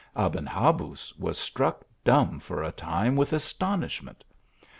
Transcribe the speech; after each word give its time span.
Aben 0.15 0.47
Habuz 0.47 1.13
was 1.19 1.37
struck 1.37 1.83
dumb 2.03 2.39
for 2.39 2.63
a 2.63 2.71
time 2.71 3.15
with 3.15 3.33
astonish 3.33 4.01
ment. 4.01 4.23